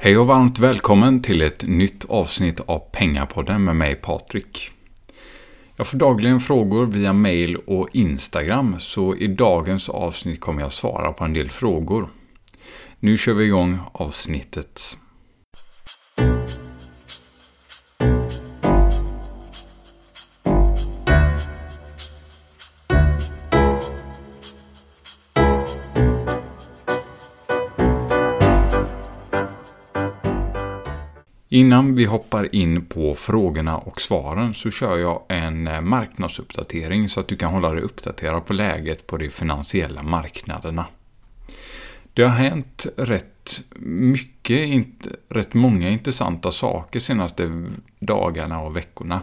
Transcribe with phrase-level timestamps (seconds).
[0.00, 4.70] Hej och varmt välkommen till ett nytt avsnitt av Pengapodden med mig Patrik.
[5.76, 11.12] Jag får dagligen frågor via mail och Instagram så i dagens avsnitt kommer jag svara
[11.12, 12.08] på en del frågor.
[13.00, 14.98] Nu kör vi igång avsnittet.
[31.58, 37.20] Innan vi hoppar in på frågorna och svaren så kör jag en eh, marknadsuppdatering så
[37.20, 40.86] att du kan hålla dig uppdaterad på läget på de finansiella marknaderna.
[42.14, 44.86] Det har hänt rätt mycket,
[45.28, 47.64] rätt många intressanta saker senaste
[47.98, 49.22] dagarna och veckorna.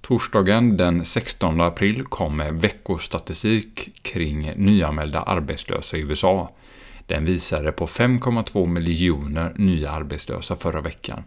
[0.00, 6.50] Torsdagen den 16 april kom veckostatistik kring nyanmälda arbetslösa i USA
[7.08, 11.22] den visade på 5,2 miljoner nya arbetslösa förra veckan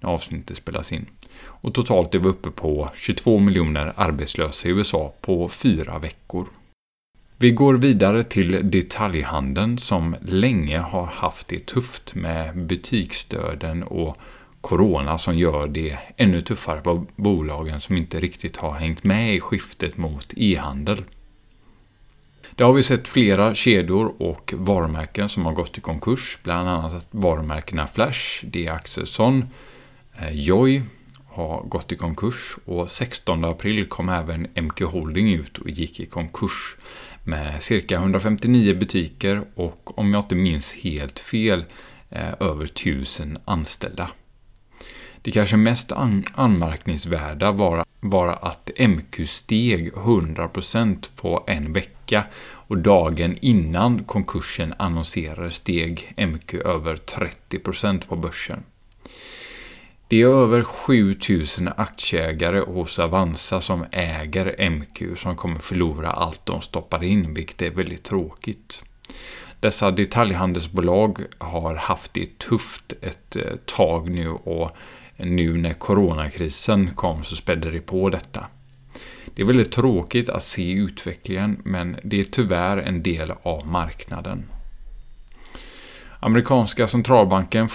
[0.00, 1.06] när avsnittet spelas in.
[1.44, 6.46] Och totalt är vi uppe på 22 miljoner arbetslösa i USA på fyra veckor.
[7.36, 14.16] Vi går vidare till detaljhandeln som länge har haft det tufft med butiksdöden och
[14.60, 19.40] corona som gör det ännu tuffare på bolagen som inte riktigt har hängt med i
[19.40, 21.04] skiftet mot e-handel.
[22.56, 26.38] Det har vi sett flera kedjor och varumärken som har gått i konkurs.
[26.42, 28.68] Bland annat varumärkena Flash, D.
[28.68, 29.44] Axelsson,
[30.18, 30.82] eh, Joy
[31.26, 36.06] har gått i konkurs och 16 april kom även MQ Holding ut och gick i
[36.06, 36.76] konkurs
[37.24, 41.64] med cirka 159 butiker och om jag inte minns helt fel
[42.10, 44.10] eh, över 1000 anställda.
[45.22, 51.93] Det kanske mest an anmärkningsvärda var, var att MQ steg 100% på en vecka
[52.66, 58.62] och dagen innan konkursen annonserades steg MQ över 30% på börsen.
[60.08, 66.60] Det är över 7000 aktieägare hos Avanza som äger MQ som kommer förlora allt de
[66.60, 68.84] stoppar in, vilket är väldigt tråkigt.
[69.60, 74.76] Dessa detaljhandelsbolag har haft det tufft ett eh, tag nu och
[75.16, 78.46] nu när coronakrisen kom så spädde det på detta.
[79.34, 84.44] Det är väldigt tråkigt att se utvecklingen men det är tyvärr en del av marknaden.
[86.20, 87.68] Amerikanska centralbanken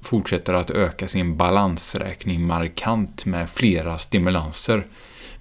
[0.00, 4.86] fortsätter att öka sin balansräkning markant med flera stimulanser,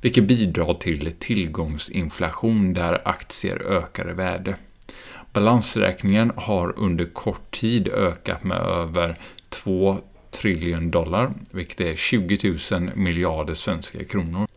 [0.01, 4.55] vilket bidrar till tillgångsinflation där aktier ökar i värde.
[5.33, 9.19] Balansräkningen har under kort tid ökat med över
[9.49, 9.97] 2
[10.31, 14.47] triljon dollar, vilket är 20 000 miljarder svenska kronor.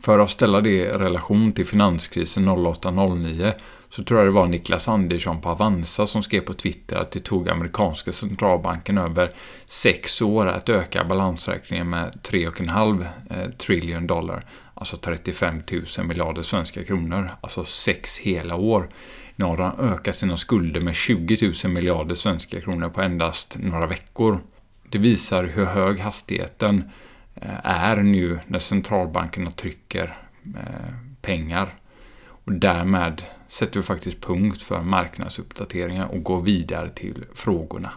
[0.00, 3.52] För att ställa det i relation till finanskrisen 08-09
[3.90, 7.20] så tror jag det var Niklas Andersson på Avanza som skrev på Twitter att det
[7.20, 9.32] tog amerikanska centralbanken över
[9.66, 14.44] sex år att öka balansräkningen med 3,5 eh, trillion dollar.
[14.74, 15.62] Alltså 35
[15.98, 17.30] 000 miljarder svenska kronor.
[17.40, 18.88] Alltså sex hela år.
[19.36, 23.86] Nu har de ökat sina skulder med 20 000 miljarder svenska kronor på endast några
[23.86, 24.40] veckor.
[24.90, 26.90] Det visar hur hög hastigheten
[27.42, 31.74] Eh, är nu när centralbankerna trycker eh, pengar.
[32.28, 37.90] Och därmed sätter vi faktiskt punkt för marknadsuppdateringar och går vidare till frågorna.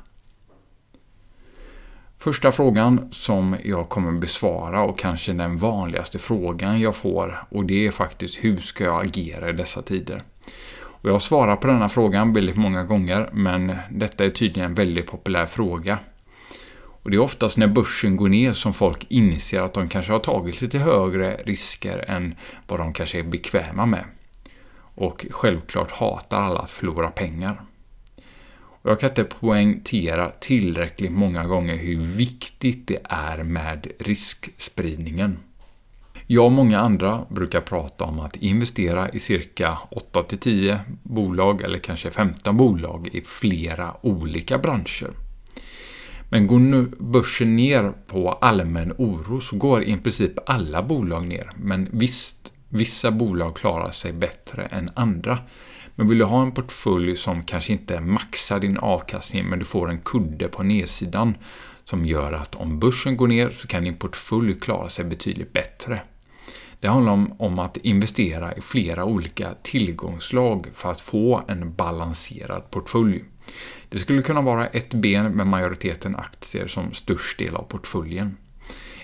[2.17, 7.87] Första frågan som jag kommer besvara och kanske den vanligaste frågan jag får och det
[7.87, 10.23] är faktiskt hur ska jag agera i dessa tider?
[10.73, 14.75] Och jag har svarat på denna frågan väldigt många gånger men detta är tydligen en
[14.75, 15.97] väldigt populär fråga.
[17.03, 20.19] Och det är oftast när börsen går ner som folk inser att de kanske har
[20.19, 22.35] tagit lite högre risker än
[22.67, 24.03] vad de kanske är bekväma med.
[24.95, 27.61] Och självklart hatar alla att förlora pengar.
[28.83, 35.37] Och jag kan inte poängtera tillräckligt många gånger hur viktigt det är med riskspridningen.
[36.27, 39.77] Jag och många andra brukar prata om att investera i cirka
[40.13, 45.11] 8-10 bolag eller kanske 15 bolag i flera olika branscher.
[46.33, 51.51] Men går nu börsen ner på allmän oro så går i princip alla bolag ner.
[51.55, 55.39] Men visst, vissa bolag klarar sig bättre än andra.
[55.95, 59.89] Men vill du ha en portfölj som kanske inte maxar din avkastning men du får
[59.89, 61.35] en kudde på nedsidan
[61.83, 66.01] som gör att om börsen går ner så kan din portfölj klara sig betydligt bättre.
[66.81, 72.71] Det handlar om, om att investera i flera olika tillgångslag för att få en balanserad
[72.71, 73.23] portfölj.
[73.89, 78.37] Det skulle kunna vara ett ben med majoriteten aktier som störst del av portföljen.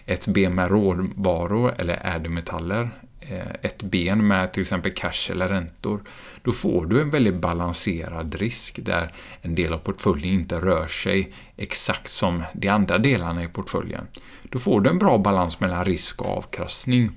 [0.06, 2.90] Ett ben med råvaror eller ädelmetaller,
[3.20, 6.02] eh, ett ben med till exempel cash eller räntor,
[6.42, 11.34] då får du en väldigt balanserad risk där en del av portföljen inte rör sig
[11.58, 14.08] exakt som de andra delarna i portföljen.
[14.44, 17.12] Då får du en bra balans mellan risk och avkastning.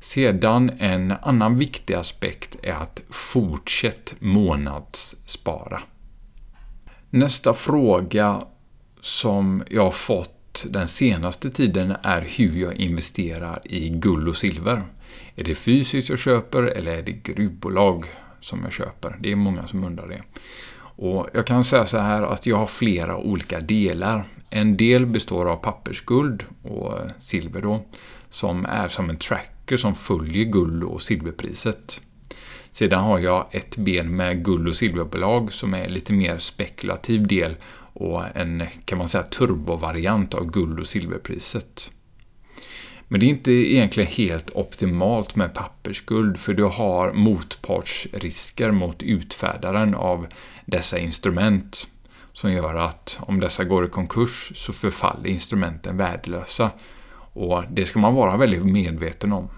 [0.00, 5.80] Sedan en annan viktig aspekt är att fortsätt månadsspara.
[7.10, 8.42] Nästa fråga
[9.00, 14.82] som jag har fått den senaste tiden är hur jag investerar i guld och silver.
[15.36, 18.04] Är det fysiskt jag köper eller är det gruvbolag
[18.40, 19.16] som jag köper?
[19.20, 20.22] Det är många som undrar det.
[21.00, 24.24] Och Jag kan säga så här att jag har flera olika delar.
[24.50, 27.84] En del består av pappersguld och silver då,
[28.30, 29.18] som är som en
[29.68, 32.00] böcker som följer guld och silverpriset.
[32.72, 37.56] Sedan har jag ett ben med guld och silverbolag som är lite mer spekulativ del
[37.94, 41.90] och en, kan man säga, turbovariant av guld och silverpriset.
[43.08, 49.94] Men det är inte egentligen helt optimalt med pappersguld för du har motpartsrisker mot utfärdaren
[49.94, 50.26] av
[50.66, 51.88] dessa instrument
[52.32, 56.70] som gör att om dessa går i konkurs så förfaller instrumenten värdelösa.
[57.38, 59.48] Och det ska man vara väldigt medveten om.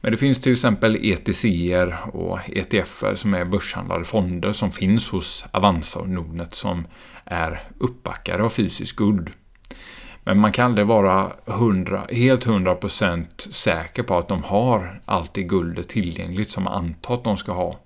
[0.00, 5.44] Men det finns till exempel ETCer och ETFer som är börshandlade fonder som finns hos
[5.50, 6.86] Avanza och Nordnet som
[7.24, 9.30] är uppbackade av fysisk guld.
[10.24, 15.42] Men man kan aldrig vara 100, helt 100% säker på att de har allt det
[15.42, 17.78] guldet tillgängligt som man antar att de ska ha.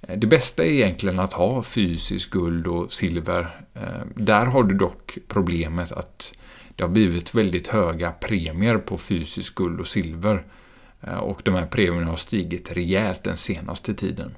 [0.00, 3.60] Det bästa är egentligen att ha fysiskt guld och silver.
[3.74, 6.32] Eh, där har du dock problemet att
[6.76, 10.44] det har blivit väldigt höga premier på fysiskt guld och silver.
[11.00, 14.34] Eh, och de här premierna har stigit rejält den senaste tiden.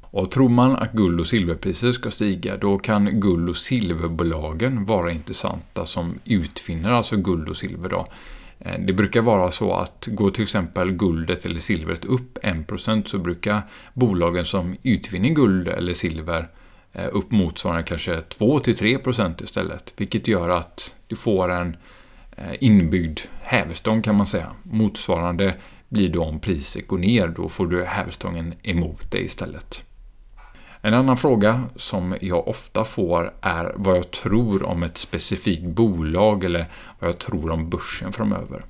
[0.00, 5.12] Och tror man att guld och silverpriser ska stiga, då kan guld och silverbolagen vara
[5.12, 7.88] intressanta som utvinner alltså guld och silver.
[7.88, 8.06] Då.
[8.58, 13.18] Eh, det brukar vara så att går till exempel guldet eller silvret upp 1% så
[13.18, 13.62] brukar
[13.94, 16.46] bolagen som utvinner guld eller silver eh,
[16.92, 19.94] Eh, upp motsvarande kanske 2-3% istället.
[19.96, 21.76] Vilket gör att du får en
[22.36, 24.46] eh, inbyggd hävstång kan man säga.
[24.62, 25.54] Motsvarande
[25.88, 29.84] blir då om priset går ner, då får du hävstången emot dig istället.
[30.82, 36.44] En annan fråga som jag ofta får är vad jag tror om ett specifikt bolag
[36.44, 36.66] eller
[36.98, 38.64] vad jag tror om börsen framöver.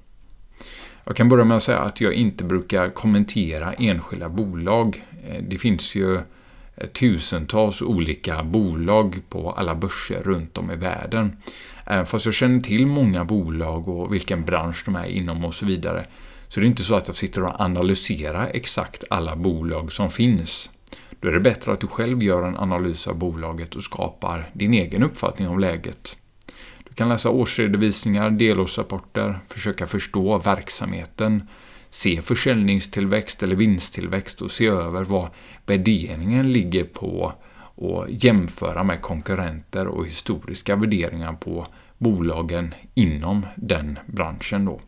[1.05, 5.05] Jag kan börja med att säga att jag inte brukar kommentera enskilda bolag.
[5.26, 6.20] Eh, det finns ju
[6.92, 11.36] tusentals olika bolag på alla börser runt om i världen.
[11.84, 15.66] Även fast jag känner till många bolag och vilken bransch de är inom och så
[15.66, 16.06] vidare,
[16.48, 20.70] så det är inte så att jag sitter och analyserar exakt alla bolag som finns.
[21.20, 24.74] Då är det bättre att du själv gör en analys av bolaget och skapar din
[24.74, 26.16] egen uppfattning om läget.
[26.88, 31.48] Du kan läsa årsredovisningar, delårsrapporter, försöka förstå verksamheten,
[31.90, 35.28] se försäljningstillväxt eller vinsttillväxt och se över vad
[35.66, 37.32] värderingen ligger på
[37.75, 41.66] och jämföra med konkurrenter och historiska värderingar på
[41.98, 44.64] bolagen inom den branschen.
[44.64, 44.81] Då.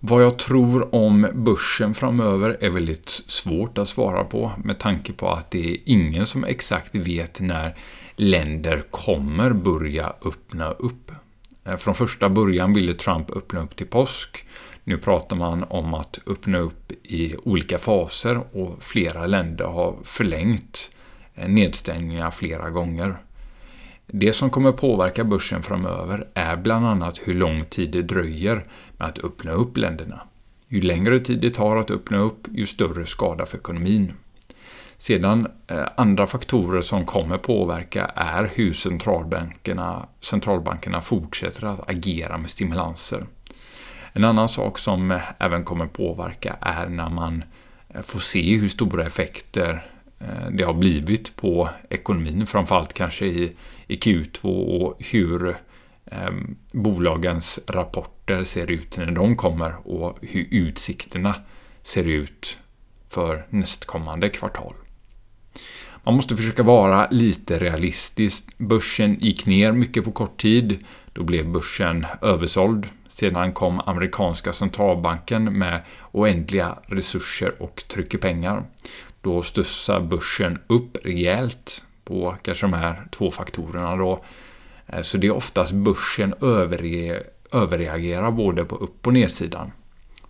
[0.00, 5.28] Vad jag tror om börsen framöver är väldigt svårt att svara på med tanke på
[5.28, 7.76] att det är ingen som exakt vet när
[8.16, 11.12] länder kommer börja öppna upp.
[11.64, 14.46] Eh, från första början ville Trump öppna upp till påsk.
[14.84, 20.90] Nu pratar man om att öppna upp i olika faser och flera länder har förlängt
[21.34, 23.16] eh, nedstängningar flera gånger.
[24.06, 28.64] Det som kommer påverka börsen framöver är bland annat hur lång tid det dröjer
[28.98, 30.20] med att öppna upp länderna.
[30.68, 34.12] Ju längre tid det tar att öppna upp, ju större skada för ekonomin.
[34.98, 42.50] Sedan eh, andra faktorer som kommer påverka är hur centralbankerna, centralbankerna fortsätter att agera med
[42.50, 43.26] stimulanser.
[44.16, 47.44] En annan sak som eh, även kommer påverka är när man
[47.88, 49.86] eh, får se hur stora effekter
[50.20, 53.52] eh, det har blivit på ekonomin, framförallt kanske i,
[53.86, 54.44] i Q2
[54.80, 55.56] och hur
[56.06, 56.30] eh,
[56.72, 61.34] bolagens rapporter ser ut när de kommer och hur utsikterna
[61.82, 62.58] ser ut
[63.08, 64.74] för nästkommande kvartal.
[66.02, 68.58] Man måste försöka vara lite realistisk.
[68.58, 70.84] Börsen gick ner mycket på kort tid.
[71.12, 72.88] Då blev börsen översåld.
[73.14, 75.80] Sedan kom amerikanska centralbanken med
[76.12, 78.64] oändliga resurser och trycker pengar
[79.20, 84.24] då studsar börsen upp rejält på kanske de här två faktorerna då.
[84.86, 89.72] Eh, så det är oftast börsen överre överreagerar både på upp och nedsidan.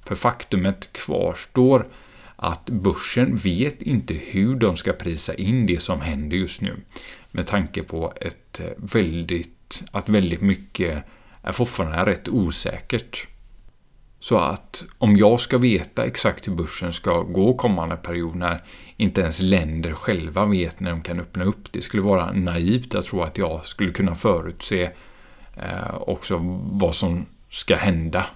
[0.05, 1.87] För faktumet kvarstår
[2.37, 6.77] att börsen vet inte hur de ska prisa in det som händer just nu.
[7.31, 11.05] Med tanke på ett eh, väldigt, att väldigt mycket
[11.45, 13.27] är fortfarande rätt osäkert.
[14.21, 18.63] Så att om jag ska veta exakt hur börsen ska gå kommande period när
[18.97, 21.73] inte ens länder själva vet när de kan öppna upp.
[21.73, 24.91] Det skulle vara naivt att tro att jag skulle kunna förutse
[25.57, 26.39] eh, också
[26.73, 28.27] vad som ska hända.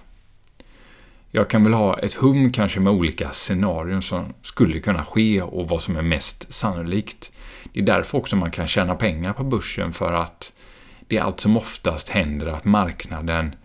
[1.31, 5.69] Jag kan väl ha ett hum kanske med olika scenarion som skulle kunna ske och
[5.69, 7.31] vad som är mest sannolikt.
[7.73, 10.53] Det är därför också man kan tjäna pengar på börsen för att
[11.09, 13.55] det är allt som oftast händer att marknaden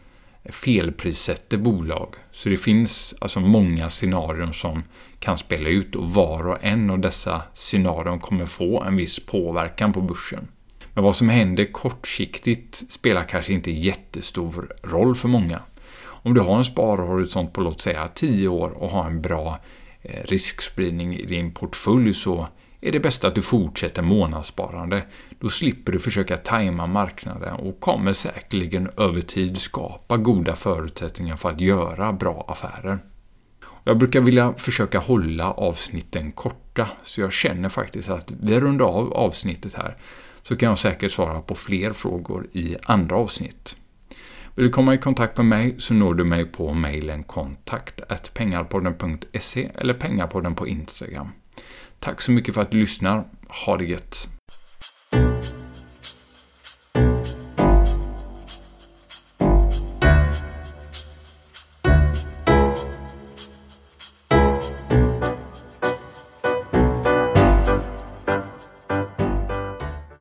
[0.44, 2.14] felprissätter bolag.
[2.32, 4.82] Så det finns alltså många scenarion som
[5.18, 9.92] kan spela ut och var och en av dessa scenarion kommer få en viss påverkan
[9.92, 10.48] på börsen.
[10.94, 15.62] Men vad som händer kortsiktigt spelar kanske inte jättestor roll för många.
[16.02, 19.58] Om du har en sparhorisont på låt säga 10 år och har en bra
[20.02, 22.48] eh, riskspridning i din portfölj så
[22.80, 25.02] är det bäst att du fortsätter månadssparande.
[25.44, 31.48] Då slipper du försöka tajma marknaden och kommer säkerligen över tid skapa goda förutsättningar för
[31.48, 32.98] att göra bra affärer.
[33.84, 39.12] Jag brukar vilja försöka hålla avsnitten korta, så jag känner faktiskt att vi rundar av
[39.12, 39.96] avsnittet här,
[40.42, 43.76] så kan jag säkert svara på fler frågor i andra avsnitt.
[44.54, 49.94] Vill du komma i kontakt med mig så når du mig på mejlen kontakt@pengarpodden.se eller
[49.94, 51.28] pengarpodden på Instagram.
[52.00, 53.24] Tack så mycket för att du lyssnar.
[53.64, 54.33] Ha det gött!